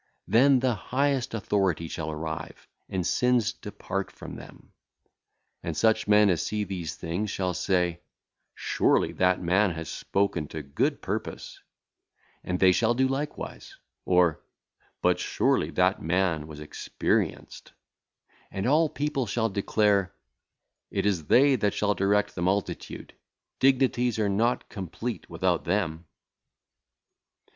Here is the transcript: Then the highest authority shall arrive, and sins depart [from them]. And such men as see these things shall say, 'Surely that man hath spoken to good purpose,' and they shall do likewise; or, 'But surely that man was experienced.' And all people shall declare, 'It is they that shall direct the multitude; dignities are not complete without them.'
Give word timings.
Then 0.27 0.61
the 0.61 0.73
highest 0.73 1.35
authority 1.35 1.87
shall 1.87 2.09
arrive, 2.09 2.67
and 2.89 3.05
sins 3.05 3.53
depart 3.53 4.09
[from 4.11 4.35
them]. 4.35 4.73
And 5.61 5.77
such 5.77 6.07
men 6.07 6.31
as 6.31 6.43
see 6.43 6.63
these 6.63 6.95
things 6.95 7.29
shall 7.29 7.53
say, 7.53 8.01
'Surely 8.55 9.11
that 9.11 9.39
man 9.43 9.69
hath 9.69 9.89
spoken 9.89 10.47
to 10.47 10.63
good 10.63 11.03
purpose,' 11.03 11.59
and 12.43 12.59
they 12.59 12.71
shall 12.71 12.95
do 12.95 13.07
likewise; 13.07 13.75
or, 14.03 14.41
'But 15.03 15.19
surely 15.19 15.69
that 15.69 16.01
man 16.01 16.47
was 16.47 16.59
experienced.' 16.59 17.73
And 18.49 18.65
all 18.65 18.89
people 18.89 19.27
shall 19.27 19.49
declare, 19.49 20.15
'It 20.89 21.05
is 21.05 21.27
they 21.27 21.55
that 21.57 21.75
shall 21.75 21.93
direct 21.93 22.33
the 22.33 22.41
multitude; 22.41 23.13
dignities 23.59 24.17
are 24.17 24.29
not 24.29 24.67
complete 24.67 25.29
without 25.29 25.65
them.' 25.65 26.05